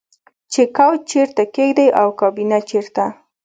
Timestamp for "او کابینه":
2.01-2.59